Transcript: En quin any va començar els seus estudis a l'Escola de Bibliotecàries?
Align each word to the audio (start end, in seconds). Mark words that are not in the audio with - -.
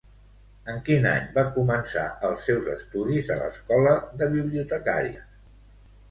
En 0.71 0.77
quin 0.85 1.03
any 1.09 1.25
va 1.33 1.41
començar 1.57 2.05
els 2.29 2.45
seus 2.49 2.69
estudis 2.75 3.29
a 3.35 3.37
l'Escola 3.41 3.91
de 4.23 4.29
Bibliotecàries? 4.33 5.29